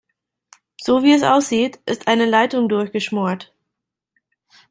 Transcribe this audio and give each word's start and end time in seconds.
So 0.81 1.03
wie 1.03 1.13
es 1.13 1.21
aussieht, 1.21 1.79
ist 1.85 2.07
eine 2.07 2.25
Leitung 2.25 2.67
durchgeschmort. 2.67 3.53